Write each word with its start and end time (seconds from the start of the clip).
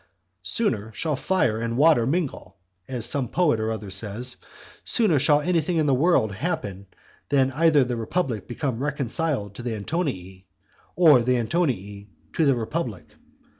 "Sooner 0.41 0.91
shall 0.95 1.15
fire 1.15 1.59
and 1.59 1.77
water 1.77 2.07
mingle" 2.07 2.57
as 2.87 3.05
some 3.05 3.27
poet 3.27 3.59
or 3.59 3.71
other 3.71 3.91
says; 3.91 4.37
sooner 4.83 5.19
shall 5.19 5.41
anything 5.41 5.77
in 5.77 5.85
the 5.85 5.93
world 5.93 6.33
happen 6.33 6.87
than 7.29 7.51
either 7.51 7.83
the 7.83 7.95
republic 7.97 8.47
become 8.47 8.81
reconciled 8.81 9.53
to 9.53 9.61
the 9.61 9.75
Antonii, 9.75 10.47
or 10.95 11.21
the 11.21 11.37
Antonii 11.37 12.07
to 12.33 12.45
the 12.47 12.55
republic. 12.55 13.13